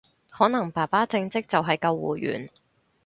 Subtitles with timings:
[0.31, 2.49] 可能爸爸正職就係救護員